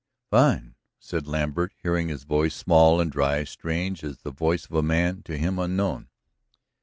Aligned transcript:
"Fine," 0.31 0.73
said 0.99 1.27
Lambert, 1.27 1.73
hearing 1.83 2.07
his 2.07 2.23
voice 2.23 2.55
small 2.55 2.99
and 2.99 3.11
dry, 3.11 3.43
strange 3.43 4.03
as 4.03 4.21
the 4.21 4.31
voice 4.31 4.65
of 4.65 4.71
a 4.73 4.81
man 4.81 5.21
to 5.21 5.37
him 5.37 5.59
unknown. 5.59 6.09